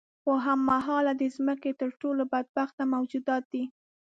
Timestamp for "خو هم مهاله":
0.21-1.13